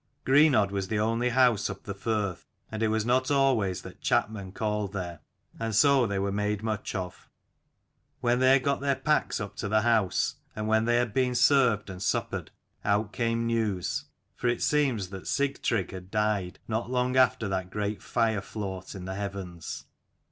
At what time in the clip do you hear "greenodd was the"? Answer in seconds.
0.25-0.97